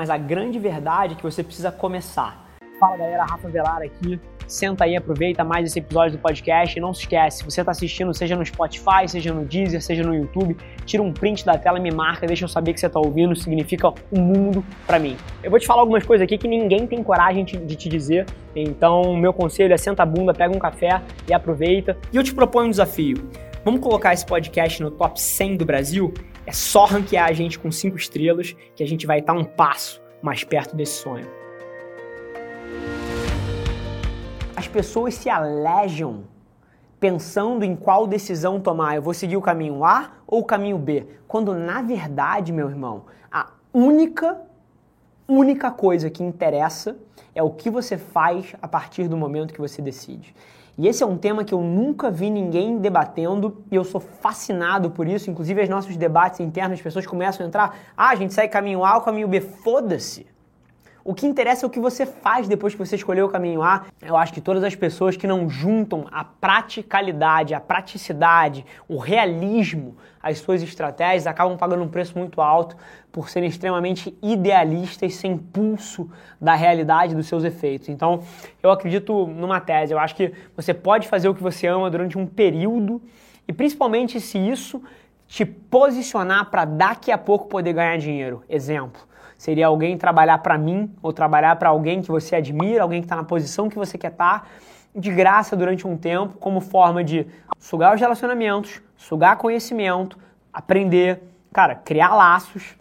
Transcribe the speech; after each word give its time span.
mas 0.00 0.08
a 0.08 0.16
grande 0.16 0.58
verdade 0.58 1.12
é 1.12 1.16
que 1.18 1.22
você 1.22 1.44
precisa 1.44 1.70
começar. 1.70 2.48
Fala 2.80 2.96
galera, 2.96 3.22
Rafa 3.22 3.50
Velar 3.50 3.82
aqui. 3.82 4.18
Senta 4.46 4.84
aí, 4.84 4.96
aproveita 4.96 5.44
mais 5.44 5.66
esse 5.66 5.78
episódio 5.78 6.16
do 6.16 6.22
podcast 6.22 6.78
e 6.78 6.80
não 6.80 6.94
se 6.94 7.02
esquece, 7.02 7.44
você 7.44 7.60
está 7.60 7.70
assistindo, 7.70 8.14
seja 8.14 8.34
no 8.34 8.44
Spotify, 8.44 9.06
seja 9.06 9.34
no 9.34 9.44
Deezer, 9.44 9.82
seja 9.82 10.02
no 10.02 10.14
YouTube, 10.14 10.56
tira 10.86 11.02
um 11.02 11.12
print 11.12 11.44
da 11.44 11.58
tela 11.58 11.78
me 11.78 11.90
marca, 11.90 12.26
deixa 12.26 12.46
eu 12.46 12.48
saber 12.48 12.72
que 12.72 12.80
você 12.80 12.86
está 12.86 12.98
ouvindo, 12.98 13.36
significa 13.36 13.92
um 14.10 14.22
mundo 14.22 14.64
para 14.86 14.98
mim. 14.98 15.18
Eu 15.42 15.50
vou 15.50 15.60
te 15.60 15.66
falar 15.66 15.82
algumas 15.82 16.06
coisas 16.06 16.24
aqui 16.24 16.38
que 16.38 16.48
ninguém 16.48 16.86
tem 16.86 17.02
coragem 17.02 17.44
de 17.44 17.76
te 17.76 17.86
dizer, 17.86 18.24
então 18.56 19.14
meu 19.14 19.34
conselho 19.34 19.74
é 19.74 19.76
senta 19.76 20.02
a 20.02 20.06
bunda, 20.06 20.32
pega 20.32 20.56
um 20.56 20.58
café 20.58 21.02
e 21.28 21.34
aproveita. 21.34 21.94
E 22.10 22.16
eu 22.16 22.24
te 22.24 22.34
proponho 22.34 22.68
um 22.68 22.70
desafio. 22.70 23.28
Vamos 23.62 23.80
colocar 23.80 24.14
esse 24.14 24.24
podcast 24.24 24.82
no 24.82 24.90
top 24.90 25.20
100 25.20 25.58
do 25.58 25.66
Brasil? 25.66 26.14
É 26.50 26.52
só 26.52 26.84
ranquear 26.84 27.28
a 27.28 27.32
gente 27.32 27.56
com 27.56 27.70
5 27.70 27.96
estrelas 27.96 28.56
que 28.74 28.82
a 28.82 28.86
gente 28.86 29.06
vai 29.06 29.20
estar 29.20 29.34
um 29.34 29.44
passo 29.44 30.02
mais 30.20 30.42
perto 30.42 30.74
desse 30.74 31.00
sonho. 31.00 31.28
as 34.56 34.66
pessoas 34.68 35.14
se 35.14 35.30
alejam 35.30 36.24
pensando 36.98 37.64
em 37.64 37.76
qual 37.76 38.04
decisão 38.04 38.60
tomar. 38.60 38.96
Eu 38.96 39.02
vou 39.02 39.14
seguir 39.14 39.36
o 39.36 39.40
caminho 39.40 39.84
A 39.84 40.10
ou 40.26 40.40
o 40.40 40.44
caminho 40.44 40.76
B? 40.76 41.06
Quando 41.28 41.54
na 41.54 41.80
verdade, 41.82 42.52
meu 42.52 42.68
irmão, 42.68 43.04
a 43.30 43.52
única 43.72 44.38
única 45.28 45.70
coisa 45.70 46.10
que 46.10 46.24
interessa 46.24 46.98
é 47.32 47.40
o 47.42 47.50
que 47.50 47.70
você 47.70 47.96
faz 47.96 48.56
a 48.60 48.66
partir 48.66 49.06
do 49.06 49.16
momento 49.16 49.54
que 49.54 49.60
você 49.60 49.80
decide. 49.80 50.34
E 50.80 50.88
esse 50.88 51.02
é 51.02 51.06
um 51.06 51.18
tema 51.18 51.44
que 51.44 51.52
eu 51.52 51.60
nunca 51.60 52.10
vi 52.10 52.30
ninguém 52.30 52.78
debatendo 52.78 53.62
e 53.70 53.74
eu 53.74 53.84
sou 53.84 54.00
fascinado 54.00 54.90
por 54.90 55.06
isso. 55.06 55.30
Inclusive, 55.30 55.62
os 55.62 55.68
nossos 55.68 55.94
debates 55.94 56.40
internos, 56.40 56.78
as 56.78 56.82
pessoas 56.82 57.06
começam 57.06 57.44
a 57.44 57.48
entrar. 57.50 57.78
Ah, 57.94 58.08
a 58.08 58.14
gente 58.14 58.32
sai 58.32 58.48
caminho 58.48 58.82
A 58.82 58.94
ou 58.94 59.02
caminho 59.02 59.28
B. 59.28 59.42
Foda-se. 59.42 60.26
O 61.10 61.14
que 61.20 61.26
interessa 61.26 61.66
é 61.66 61.66
o 61.66 61.70
que 61.70 61.80
você 61.80 62.06
faz 62.06 62.46
depois 62.46 62.72
que 62.72 62.78
você 62.78 62.94
escolheu 62.94 63.26
o 63.26 63.28
caminho 63.28 63.64
A. 63.64 63.86
Eu 64.00 64.16
acho 64.16 64.32
que 64.32 64.40
todas 64.40 64.62
as 64.62 64.76
pessoas 64.76 65.16
que 65.16 65.26
não 65.26 65.50
juntam 65.50 66.06
a 66.08 66.22
praticalidade, 66.22 67.52
a 67.52 67.58
praticidade, 67.58 68.64
o 68.86 68.96
realismo 68.96 69.96
às 70.22 70.38
suas 70.38 70.62
estratégias 70.62 71.26
acabam 71.26 71.58
pagando 71.58 71.82
um 71.82 71.88
preço 71.88 72.16
muito 72.16 72.40
alto 72.40 72.76
por 73.10 73.28
serem 73.28 73.48
extremamente 73.48 74.16
idealistas 74.22 75.16
sem 75.16 75.36
pulso 75.36 76.08
da 76.40 76.54
realidade 76.54 77.12
dos 77.12 77.26
seus 77.26 77.42
efeitos. 77.42 77.88
Então, 77.88 78.22
eu 78.62 78.70
acredito 78.70 79.26
numa 79.26 79.58
tese. 79.58 79.92
Eu 79.92 79.98
acho 79.98 80.14
que 80.14 80.32
você 80.54 80.72
pode 80.72 81.08
fazer 81.08 81.28
o 81.28 81.34
que 81.34 81.42
você 81.42 81.66
ama 81.66 81.90
durante 81.90 82.16
um 82.16 82.24
período 82.24 83.02
e 83.48 83.52
principalmente 83.52 84.20
se 84.20 84.38
isso 84.38 84.80
te 85.26 85.44
posicionar 85.44 86.50
para 86.50 86.64
daqui 86.64 87.10
a 87.10 87.18
pouco 87.18 87.48
poder 87.48 87.72
ganhar 87.72 87.98
dinheiro. 87.98 88.44
Exemplo 88.48 89.09
Seria 89.40 89.68
alguém 89.68 89.96
trabalhar 89.96 90.36
para 90.36 90.58
mim 90.58 90.94
ou 91.02 91.14
trabalhar 91.14 91.56
para 91.56 91.70
alguém 91.70 92.02
que 92.02 92.10
você 92.10 92.36
admira, 92.36 92.82
alguém 92.82 93.00
que 93.00 93.06
está 93.06 93.16
na 93.16 93.24
posição 93.24 93.70
que 93.70 93.78
você 93.78 93.96
quer 93.96 94.10
estar, 94.10 94.40
tá, 94.40 94.46
de 94.94 95.10
graça 95.10 95.56
durante 95.56 95.86
um 95.86 95.96
tempo, 95.96 96.36
como 96.36 96.60
forma 96.60 97.02
de 97.02 97.26
sugar 97.58 97.94
os 97.94 97.98
relacionamentos, 98.02 98.82
sugar 98.98 99.38
conhecimento, 99.38 100.18
aprender, 100.52 101.22
cara, 101.54 101.74
criar 101.74 102.14
laços 102.14 102.76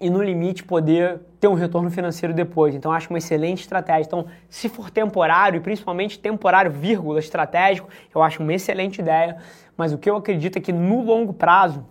e 0.00 0.10
no 0.10 0.20
limite 0.20 0.64
poder 0.64 1.20
ter 1.38 1.46
um 1.46 1.54
retorno 1.54 1.88
financeiro 1.88 2.34
depois. 2.34 2.74
Então 2.74 2.90
acho 2.90 3.08
uma 3.08 3.18
excelente 3.18 3.60
estratégia. 3.60 4.08
Então, 4.08 4.26
se 4.50 4.68
for 4.68 4.90
temporário, 4.90 5.58
e 5.58 5.60
principalmente 5.60 6.18
temporário, 6.18 6.68
vírgula, 6.68 7.20
estratégico, 7.20 7.88
eu 8.12 8.24
acho 8.24 8.42
uma 8.42 8.52
excelente 8.52 9.00
ideia. 9.00 9.36
Mas 9.76 9.92
o 9.92 9.98
que 9.98 10.10
eu 10.10 10.16
acredito 10.16 10.58
é 10.58 10.60
que 10.60 10.72
no 10.72 11.04
longo 11.04 11.32
prazo 11.32 11.86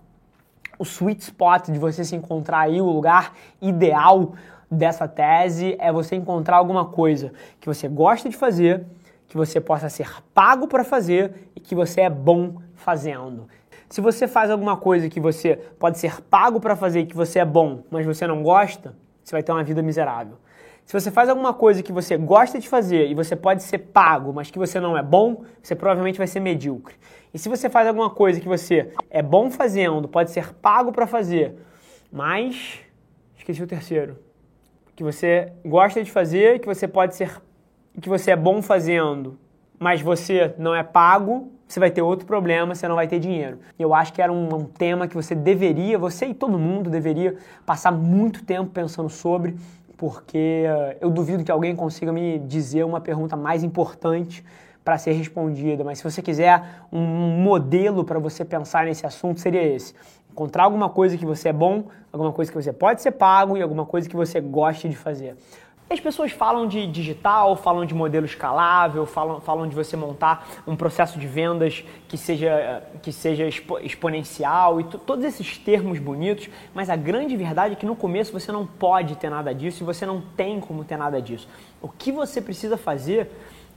o 0.77 0.83
sweet 0.83 1.23
spot 1.23 1.69
de 1.69 1.79
você 1.79 2.03
se 2.03 2.15
encontrar 2.15 2.59
aí, 2.59 2.81
o 2.81 2.85
lugar 2.85 3.33
ideal 3.61 4.33
dessa 4.69 5.07
tese 5.07 5.75
é 5.79 5.91
você 5.91 6.15
encontrar 6.15 6.57
alguma 6.57 6.85
coisa 6.85 7.31
que 7.59 7.67
você 7.67 7.87
gosta 7.87 8.29
de 8.29 8.35
fazer, 8.35 8.85
que 9.27 9.37
você 9.37 9.59
possa 9.59 9.89
ser 9.89 10.09
pago 10.33 10.67
para 10.67 10.83
fazer 10.83 11.49
e 11.55 11.59
que 11.59 11.75
você 11.75 12.01
é 12.01 12.09
bom 12.09 12.55
fazendo. 12.75 13.47
Se 13.89 14.01
você 14.01 14.27
faz 14.27 14.50
alguma 14.50 14.75
coisa 14.75 15.09
que 15.09 15.19
você 15.19 15.55
pode 15.79 15.97
ser 15.97 16.22
pago 16.22 16.59
para 16.59 16.75
fazer 16.75 17.01
e 17.01 17.05
que 17.05 17.16
você 17.16 17.39
é 17.39 17.45
bom, 17.45 17.83
mas 17.89 18.05
você 18.05 18.27
não 18.27 18.44
gosta, 18.44 18.95
você 19.23 19.31
vai 19.35 19.44
ter 19.44 19.51
uma 19.51 19.63
vida 19.63 19.81
miserável. 19.81 20.38
Se 20.85 20.94
você 20.94 21.09
faz 21.09 21.29
alguma 21.29 21.51
coisa 21.51 21.81
que 21.81 21.91
você 21.91 22.16
gosta 22.16 22.59
de 22.59 22.69
fazer 22.69 23.09
e 23.09 23.16
você 23.16 23.35
pode 23.35 23.63
ser 23.63 23.79
pago, 23.79 24.31
mas 24.31 24.51
que 24.51 24.59
você 24.59 24.79
não 24.79 24.96
é 24.96 25.01
bom, 25.01 25.44
você 25.62 25.73
provavelmente 25.73 26.19
vai 26.19 26.28
ser 26.28 26.40
medíocre. 26.40 26.96
E 27.34 27.40
se 27.40 27.50
você 27.50 27.69
faz 27.69 27.88
alguma 27.88 28.09
coisa 28.09 28.40
que 28.40 28.47
você 28.47 28.94
é 29.09 29.24
bom 29.24 29.50
fazendo, 29.50 30.07
pode 30.07 30.29
ser 30.29 30.53
pago 30.53 30.91
para 30.91 31.07
fazer, 31.07 31.56
mas 32.12 32.79
esqueci 33.35 33.63
o 33.63 33.68
terceiro, 33.68 34.19
que 34.95 35.03
você 35.03 35.51
gosta 35.66 36.03
de 36.03 36.12
fazer, 36.12 36.59
que 36.59 36.68
você 36.68 36.88
pode 36.88 37.16
ser 37.16 37.41
que 38.00 38.09
você 38.09 38.31
é 38.31 38.35
bom 38.35 38.62
fazendo, 38.62 39.40
mas 39.79 40.01
você 40.01 40.53
não 40.57 40.75
é 40.75 40.84
pago, 40.84 41.51
você 41.68 41.79
vai 41.79 41.90
ter 41.90 42.01
outro 42.01 42.28
problema, 42.28 42.75
você 42.75 42.88
não 42.88 42.95
vai 42.95 43.07
ter 43.07 43.19
dinheiro. 43.19 43.59
Eu 43.79 43.94
acho 43.94 44.13
que 44.13 44.22
era 44.22 44.31
um, 44.31 44.53
um, 44.53 44.66
tema 44.66 45.07
que 45.07 45.16
você 45.16 45.34
deveria, 45.34 45.97
você 45.97 46.28
e 46.28 46.34
todo 46.34 46.59
mundo 46.59 46.90
deveria 46.90 47.38
passar 47.66 47.91
muito 47.91 48.44
tempo 48.44 48.69
pensando 48.69 49.09
sobre 49.09 49.56
porque 49.97 50.63
eh, 50.67 50.97
eu 51.01 51.09
duvido 51.09 51.44
que 51.44 51.51
alguém 51.51 51.75
consiga 51.75 52.11
me 52.11 52.39
dizer 52.39 52.83
uma 52.83 53.00
pergunta 53.00 53.35
mais 53.35 53.63
importante 53.63 54.44
para 54.83 54.97
ser 54.97 55.13
respondida. 55.13 55.83
Mas 55.83 55.97
se 55.97 56.03
você 56.03 56.22
quiser 56.22 56.63
um 56.91 57.01
modelo 57.01 58.03
para 58.03 58.19
você 58.19 58.45
pensar 58.45 58.85
nesse 58.85 59.06
assunto, 59.06 59.39
seria 59.39 59.63
esse. 59.63 59.94
Encontrar 60.31 60.66
alguma 60.66 60.89
coisa 60.89 61.17
que 61.17 61.25
você 61.25 61.50
é 61.50 61.53
bom, 61.53 61.85
alguma 62.11 62.31
coisa 62.31 62.51
que 62.51 62.61
você 62.61 62.72
pode 62.72 63.01
ser 63.01 63.11
pago 63.11 63.57
e 63.57 63.61
alguma 63.61 63.85
coisa 63.85 64.07
que 64.07 64.16
você 64.16 64.39
goste 64.39 64.88
de 64.88 64.95
fazer. 64.95 65.35
As 65.88 66.00
pessoas 66.00 66.31
falam 66.31 66.68
de 66.68 66.88
digital, 66.88 67.56
falam 67.56 67.85
de 67.85 67.94
modelo 67.94 68.25
escalável, 68.25 69.06
falam, 69.06 69.40
falam 69.40 69.68
de 69.68 69.75
você 69.75 69.96
montar 69.96 70.47
um 70.66 70.75
processo 70.75 71.19
de 71.19 71.28
vendas 71.28 71.84
que 72.07 72.18
seja, 72.18 72.81
que 73.03 73.12
seja 73.12 73.46
expo, 73.46 73.78
exponencial 73.78 74.81
e 74.81 74.84
todos 74.84 75.24
esses 75.24 75.59
termos 75.59 76.00
bonitos, 76.00 76.50
mas 76.74 76.90
a 76.90 76.95
grande 76.95 77.38
verdade 77.38 77.74
é 77.74 77.75
que 77.75 77.85
no 77.85 77.95
começo 77.95 78.34
você 78.34 78.51
não 78.51 78.66
pode 78.66 79.16
ter 79.18 79.29
nada 79.29 79.53
disso 79.53 79.84
e 79.84 79.85
você 79.85 80.07
não 80.07 80.22
tem 80.35 80.59
como 80.59 80.84
ter 80.84 80.97
nada 80.97 81.22
disso. 81.22 81.47
O 81.79 81.88
que 81.88 82.12
você 82.12 82.41
precisa 82.41 82.78
fazer 82.78 83.29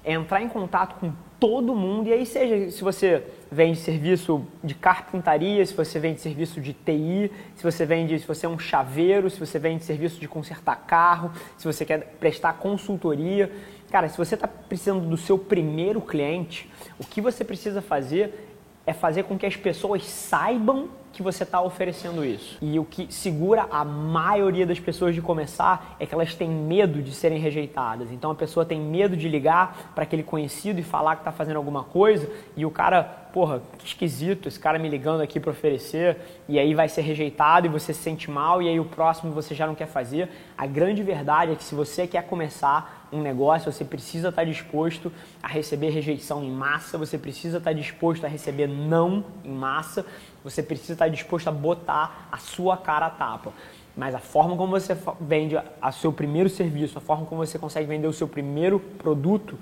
é 0.08 0.14
entrar 0.14 0.42
em 0.42 0.48
contato 0.48 0.98
com 0.98 1.12
todo 1.38 1.74
mundo, 1.74 2.08
e 2.08 2.12
aí 2.14 2.24
seja 2.24 2.70
se 2.70 2.82
você 2.82 3.22
vende 3.52 3.78
serviço 3.78 4.42
de 4.64 4.74
carpintaria, 4.74 5.64
se 5.66 5.74
você 5.74 6.00
vende 6.00 6.18
serviço 6.22 6.62
de 6.62 6.72
TI, 6.72 7.30
se 7.54 7.62
você 7.62 7.84
vende, 7.84 8.18
se 8.18 8.26
você 8.26 8.46
é 8.46 8.48
um 8.48 8.58
chaveiro, 8.58 9.28
se 9.28 9.38
você 9.38 9.58
vende 9.58 9.84
serviço 9.84 10.18
de 10.18 10.26
consertar 10.26 10.76
carro, 10.86 11.30
se 11.58 11.66
você 11.66 11.84
quer 11.84 12.16
prestar 12.18 12.54
consultoria. 12.54 13.52
Cara, 13.90 14.08
se 14.08 14.16
você 14.16 14.34
está 14.34 14.48
precisando 14.48 15.06
do 15.06 15.16
seu 15.18 15.38
primeiro 15.38 16.00
cliente, 16.00 16.70
o 16.98 17.04
que 17.04 17.20
você 17.20 17.44
precisa 17.44 17.82
fazer 17.82 18.56
é 18.86 18.94
fazer 18.94 19.24
com 19.24 19.38
que 19.38 19.44
as 19.44 19.56
pessoas 19.56 20.06
saibam 20.06 20.88
que 21.12 21.22
você 21.22 21.42
está 21.42 21.60
oferecendo 21.60 22.24
isso. 22.24 22.58
E 22.60 22.78
o 22.78 22.84
que 22.84 23.12
segura 23.12 23.66
a 23.70 23.84
maioria 23.84 24.66
das 24.66 24.78
pessoas 24.78 25.14
de 25.14 25.22
começar 25.22 25.96
é 25.98 26.06
que 26.06 26.14
elas 26.14 26.34
têm 26.34 26.48
medo 26.48 27.02
de 27.02 27.12
serem 27.12 27.38
rejeitadas. 27.38 28.10
Então 28.12 28.30
a 28.30 28.34
pessoa 28.34 28.64
tem 28.64 28.80
medo 28.80 29.16
de 29.16 29.28
ligar 29.28 29.92
para 29.94 30.04
aquele 30.04 30.22
conhecido 30.22 30.80
e 30.80 30.82
falar 30.82 31.16
que 31.16 31.22
está 31.22 31.32
fazendo 31.32 31.56
alguma 31.56 31.84
coisa 31.84 32.28
e 32.56 32.64
o 32.64 32.70
cara, 32.70 33.02
porra, 33.32 33.62
que 33.78 33.86
esquisito, 33.86 34.48
esse 34.48 34.58
cara 34.58 34.78
me 34.78 34.88
ligando 34.88 35.20
aqui 35.20 35.40
para 35.40 35.50
oferecer 35.50 36.16
e 36.48 36.58
aí 36.58 36.74
vai 36.74 36.88
ser 36.88 37.02
rejeitado 37.02 37.66
e 37.66 37.70
você 37.70 37.92
se 37.92 38.00
sente 38.00 38.30
mal 38.30 38.62
e 38.62 38.68
aí 38.68 38.78
o 38.78 38.84
próximo 38.84 39.32
você 39.32 39.54
já 39.54 39.66
não 39.66 39.74
quer 39.74 39.86
fazer. 39.86 40.28
A 40.56 40.66
grande 40.66 41.02
verdade 41.02 41.52
é 41.52 41.54
que 41.54 41.64
se 41.64 41.74
você 41.74 42.06
quer 42.06 42.22
começar 42.24 42.98
um 43.12 43.20
negócio, 43.22 43.72
você 43.72 43.84
precisa 43.84 44.28
estar 44.28 44.44
disposto 44.44 45.10
a 45.42 45.48
receber 45.48 45.90
rejeição 45.90 46.44
em 46.44 46.50
massa, 46.50 46.98
você 46.98 47.16
precisa 47.16 47.58
estar 47.58 47.72
disposto 47.72 48.24
a 48.24 48.28
receber 48.28 48.66
não 48.66 49.24
em 49.44 49.52
massa, 49.52 50.04
você 50.48 50.62
precisa 50.62 50.94
estar 50.94 51.08
disposto 51.08 51.48
a 51.48 51.52
botar 51.52 52.28
a 52.32 52.38
sua 52.38 52.76
cara 52.76 53.06
a 53.06 53.10
tapa. 53.10 53.52
Mas 53.96 54.14
a 54.14 54.18
forma 54.18 54.56
como 54.56 54.70
você 54.70 54.96
vende 55.20 55.56
o 55.56 55.92
seu 55.92 56.12
primeiro 56.12 56.48
serviço, 56.48 56.96
a 56.98 57.00
forma 57.00 57.26
como 57.26 57.44
você 57.44 57.58
consegue 57.58 57.86
vender 57.86 58.06
o 58.06 58.12
seu 58.12 58.28
primeiro 58.28 58.78
produto 58.78 59.58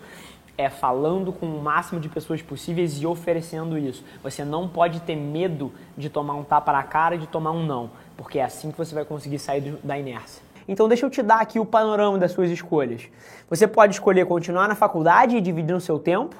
é 0.58 0.70
falando 0.70 1.32
com 1.32 1.46
o 1.46 1.62
máximo 1.62 2.00
de 2.00 2.08
pessoas 2.08 2.40
possíveis 2.40 3.00
e 3.00 3.06
oferecendo 3.06 3.76
isso. 3.78 4.04
Você 4.22 4.44
não 4.44 4.68
pode 4.68 5.00
ter 5.00 5.16
medo 5.16 5.72
de 5.96 6.08
tomar 6.08 6.34
um 6.34 6.44
tapa 6.44 6.72
na 6.72 6.82
cara 6.82 7.14
e 7.14 7.18
de 7.18 7.26
tomar 7.26 7.50
um 7.50 7.64
não, 7.64 7.90
porque 8.16 8.38
é 8.38 8.44
assim 8.44 8.70
que 8.70 8.78
você 8.78 8.94
vai 8.94 9.04
conseguir 9.04 9.38
sair 9.38 9.78
da 9.82 9.98
inércia. 9.98 10.42
Então 10.68 10.88
deixa 10.88 11.06
eu 11.06 11.10
te 11.10 11.22
dar 11.22 11.40
aqui 11.40 11.58
o 11.58 11.64
panorama 11.64 12.18
das 12.18 12.32
suas 12.32 12.50
escolhas. 12.50 13.08
Você 13.48 13.66
pode 13.66 13.94
escolher 13.94 14.26
continuar 14.26 14.66
na 14.66 14.74
faculdade 14.74 15.36
e 15.36 15.40
dividir 15.40 15.74
o 15.74 15.80
seu 15.80 15.98
tempo, 15.98 16.34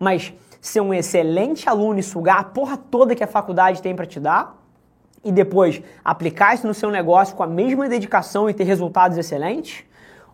mas 0.00 0.32
ser 0.62 0.80
um 0.80 0.94
excelente 0.94 1.68
aluno 1.68 2.00
e 2.00 2.02
sugar 2.02 2.40
a 2.40 2.44
porra 2.44 2.78
toda 2.78 3.14
que 3.14 3.22
a 3.22 3.26
faculdade 3.26 3.82
tem 3.82 3.94
para 3.94 4.06
te 4.06 4.18
dar, 4.18 4.58
e 5.22 5.30
depois 5.30 5.82
aplicar 6.02 6.54
isso 6.54 6.66
no 6.66 6.72
seu 6.72 6.90
negócio 6.90 7.36
com 7.36 7.42
a 7.42 7.46
mesma 7.46 7.86
dedicação 7.88 8.48
e 8.48 8.54
ter 8.54 8.64
resultados 8.64 9.18
excelentes. 9.18 9.84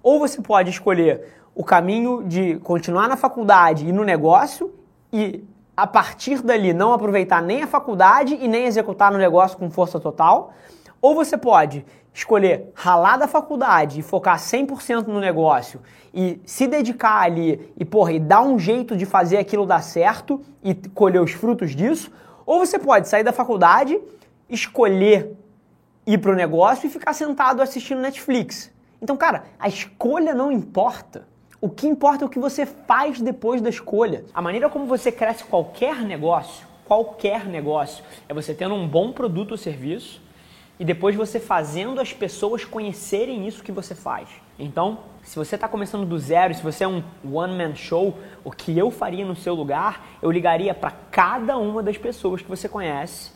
Ou 0.00 0.20
você 0.20 0.40
pode 0.40 0.70
escolher 0.70 1.34
o 1.54 1.64
caminho 1.64 2.22
de 2.22 2.56
continuar 2.58 3.08
na 3.08 3.16
faculdade 3.16 3.88
e 3.88 3.92
no 3.92 4.04
negócio 4.04 4.72
e 5.12 5.42
a 5.76 5.86
partir 5.86 6.40
dali 6.40 6.72
não 6.72 6.92
aproveitar 6.92 7.42
nem 7.42 7.64
a 7.64 7.66
faculdade 7.66 8.38
e 8.40 8.46
nem 8.46 8.66
executar 8.66 9.10
no 9.10 9.18
negócio 9.18 9.58
com 9.58 9.68
força 9.70 9.98
total 9.98 10.54
Ou 11.00 11.14
você 11.14 11.36
pode 11.36 11.84
escolher 12.12 12.70
ralar 12.74 13.18
da 13.18 13.28
faculdade 13.28 14.00
e 14.00 14.02
focar 14.02 14.38
100% 14.38 15.06
no 15.06 15.20
negócio 15.20 15.82
e 16.14 16.40
se 16.46 16.66
dedicar 16.66 17.20
ali 17.20 17.72
e, 17.78 17.84
porra, 17.84 18.12
e 18.12 18.18
dar 18.18 18.40
um 18.40 18.58
jeito 18.58 18.96
de 18.96 19.04
fazer 19.04 19.36
aquilo 19.36 19.66
dar 19.66 19.82
certo 19.82 20.40
e 20.62 20.74
colher 20.74 21.20
os 21.20 21.32
frutos 21.32 21.76
disso. 21.76 22.10
Ou 22.46 22.60
você 22.60 22.78
pode 22.78 23.06
sair 23.08 23.22
da 23.22 23.32
faculdade, 23.32 24.00
escolher 24.48 25.36
ir 26.06 26.18
pro 26.18 26.34
negócio 26.34 26.86
e 26.86 26.90
ficar 26.90 27.12
sentado 27.12 27.60
assistindo 27.60 28.00
Netflix. 28.00 28.72
Então, 29.02 29.16
cara, 29.16 29.44
a 29.58 29.68
escolha 29.68 30.34
não 30.34 30.50
importa. 30.50 31.28
O 31.60 31.68
que 31.68 31.86
importa 31.86 32.24
é 32.24 32.26
o 32.26 32.30
que 32.30 32.38
você 32.38 32.64
faz 32.64 33.20
depois 33.20 33.60
da 33.60 33.68
escolha. 33.68 34.24
A 34.32 34.40
maneira 34.40 34.70
como 34.70 34.86
você 34.86 35.12
cresce 35.12 35.44
qualquer 35.44 35.96
negócio, 36.02 36.66
qualquer 36.86 37.44
negócio, 37.44 38.02
é 38.28 38.32
você 38.32 38.54
tendo 38.54 38.74
um 38.74 38.88
bom 38.88 39.12
produto 39.12 39.52
ou 39.52 39.58
serviço 39.58 40.24
e 40.78 40.84
depois 40.84 41.14
você 41.16 41.40
fazendo 41.40 42.00
as 42.00 42.12
pessoas 42.12 42.64
conhecerem 42.64 43.46
isso 43.46 43.62
que 43.62 43.72
você 43.72 43.94
faz. 43.94 44.28
Então, 44.58 45.00
se 45.22 45.36
você 45.36 45.54
está 45.54 45.68
começando 45.68 46.06
do 46.06 46.18
zero, 46.18 46.54
se 46.54 46.62
você 46.62 46.84
é 46.84 46.88
um 46.88 47.02
one-man 47.24 47.74
show, 47.74 48.16
o 48.44 48.50
que 48.50 48.76
eu 48.76 48.90
faria 48.90 49.24
no 49.24 49.36
seu 49.36 49.54
lugar, 49.54 50.18
eu 50.22 50.30
ligaria 50.30 50.74
para 50.74 50.90
cada 51.10 51.56
uma 51.56 51.82
das 51.82 51.96
pessoas 51.96 52.42
que 52.42 52.48
você 52.48 52.68
conhece 52.68 53.35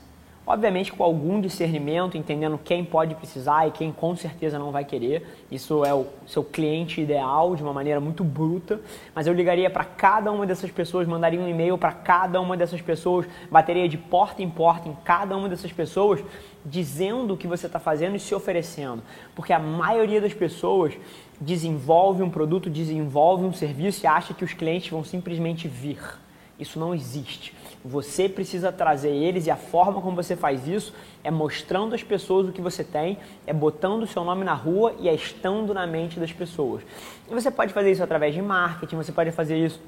Obviamente 0.50 0.92
com 0.92 1.04
algum 1.04 1.40
discernimento, 1.40 2.18
entendendo 2.18 2.58
quem 2.58 2.84
pode 2.84 3.14
precisar 3.14 3.68
e 3.68 3.70
quem 3.70 3.92
com 3.92 4.16
certeza 4.16 4.58
não 4.58 4.72
vai 4.72 4.84
querer. 4.84 5.24
Isso 5.48 5.84
é 5.84 5.94
o 5.94 6.06
seu 6.26 6.42
cliente 6.42 7.00
ideal 7.00 7.54
de 7.54 7.62
uma 7.62 7.72
maneira 7.72 8.00
muito 8.00 8.24
bruta. 8.24 8.80
Mas 9.14 9.28
eu 9.28 9.32
ligaria 9.32 9.70
para 9.70 9.84
cada 9.84 10.32
uma 10.32 10.44
dessas 10.44 10.68
pessoas, 10.68 11.06
mandaria 11.06 11.38
um 11.38 11.48
e-mail 11.48 11.78
para 11.78 11.92
cada 11.92 12.40
uma 12.40 12.56
dessas 12.56 12.82
pessoas, 12.82 13.28
bateria 13.48 13.88
de 13.88 13.96
porta 13.96 14.42
em 14.42 14.50
porta 14.50 14.88
em 14.88 14.96
cada 15.04 15.36
uma 15.36 15.48
dessas 15.48 15.70
pessoas, 15.72 16.20
dizendo 16.66 17.34
o 17.34 17.36
que 17.36 17.46
você 17.46 17.66
está 17.66 17.78
fazendo 17.78 18.16
e 18.16 18.18
se 18.18 18.34
oferecendo. 18.34 19.04
Porque 19.36 19.52
a 19.52 19.58
maioria 19.60 20.20
das 20.20 20.34
pessoas 20.34 20.94
desenvolve 21.40 22.24
um 22.24 22.28
produto, 22.28 22.68
desenvolve 22.68 23.44
um 23.44 23.52
serviço 23.52 24.04
e 24.04 24.08
acha 24.08 24.34
que 24.34 24.44
os 24.44 24.52
clientes 24.52 24.90
vão 24.90 25.04
simplesmente 25.04 25.68
vir. 25.68 26.00
Isso 26.60 26.78
não 26.78 26.94
existe. 26.94 27.54
Você 27.82 28.28
precisa 28.28 28.70
trazer 28.70 29.08
eles 29.08 29.46
e 29.46 29.50
a 29.50 29.56
forma 29.56 30.02
como 30.02 30.14
você 30.14 30.36
faz 30.36 30.68
isso 30.68 30.94
é 31.24 31.30
mostrando 31.30 31.94
às 31.94 32.02
pessoas 32.02 32.46
o 32.46 32.52
que 32.52 32.60
você 32.60 32.84
tem, 32.84 33.18
é 33.46 33.52
botando 33.54 34.02
o 34.02 34.06
seu 34.06 34.22
nome 34.22 34.44
na 34.44 34.52
rua 34.52 34.94
e 34.98 35.08
é 35.08 35.14
estando 35.14 35.72
na 35.72 35.86
mente 35.86 36.20
das 36.20 36.30
pessoas. 36.30 36.82
E 37.28 37.32
você 37.32 37.50
pode 37.50 37.72
fazer 37.72 37.90
isso 37.90 38.02
através 38.02 38.34
de 38.34 38.42
marketing, 38.42 38.96
você 38.96 39.12
pode 39.12 39.32
fazer 39.32 39.56
isso 39.56 39.80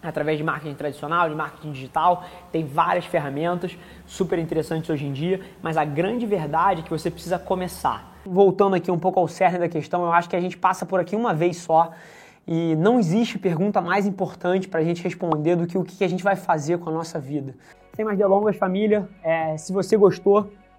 através 0.00 0.38
de 0.38 0.44
marketing 0.44 0.74
tradicional, 0.74 1.28
de 1.28 1.34
marketing 1.34 1.72
digital, 1.72 2.24
tem 2.50 2.64
várias 2.64 3.04
ferramentas 3.04 3.76
super 4.06 4.38
interessantes 4.38 4.90
hoje 4.90 5.06
em 5.06 5.12
dia, 5.12 5.40
mas 5.62 5.76
a 5.76 5.84
grande 5.84 6.26
verdade 6.26 6.80
é 6.80 6.82
que 6.84 6.90
você 6.90 7.10
precisa 7.10 7.38
começar. 7.38 8.12
Voltando 8.24 8.74
aqui 8.74 8.90
um 8.90 8.98
pouco 8.98 9.18
ao 9.18 9.28
cerne 9.28 9.58
da 9.58 9.68
questão, 9.68 10.04
eu 10.04 10.12
acho 10.12 10.28
que 10.28 10.36
a 10.36 10.40
gente 10.40 10.56
passa 10.56 10.84
por 10.86 11.00
aqui 11.00 11.14
uma 11.14 11.34
vez 11.34 11.56
só 11.56 11.92
e 12.46 12.74
não 12.76 12.98
existe 12.98 13.38
pergunta 13.38 13.80
mais 13.80 14.06
importante 14.06 14.68
para 14.68 14.80
a 14.80 14.84
gente 14.84 15.02
responder 15.02 15.56
do 15.56 15.66
que 15.66 15.78
o 15.78 15.84
que 15.84 16.02
a 16.02 16.08
gente 16.08 16.24
vai 16.24 16.36
fazer 16.36 16.78
com 16.78 16.90
a 16.90 16.92
nossa 16.92 17.18
vida. 17.18 17.54
Sem 17.94 18.04
mais 18.04 18.18
delongas, 18.18 18.56
família, 18.56 19.08
é, 19.22 19.56
se 19.56 19.72
você 19.72 19.96
gostou 19.96 20.50